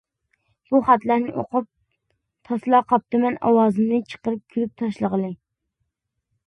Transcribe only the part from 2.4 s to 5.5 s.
تاسلا قاپتىمەن ئاۋازىمنى چىقىرىپ كۈلۈپ تاشلىغىلى.